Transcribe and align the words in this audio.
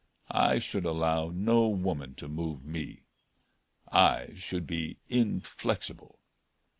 I 0.31 0.57
should 0.57 0.83
allow 0.83 1.29
no 1.29 1.67
woman 1.67 2.15
to 2.15 2.27
move 2.27 2.65
me. 2.65 3.03
I 3.91 4.33
should 4.33 4.65
be 4.65 4.97
inflexible. 5.09 6.17